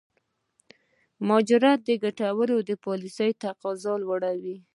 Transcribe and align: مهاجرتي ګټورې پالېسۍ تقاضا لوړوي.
مهاجرتي 1.27 1.93
ګټورې 2.03 2.75
پالېسۍ 2.83 3.31
تقاضا 3.43 3.93
لوړوي. 4.03 4.55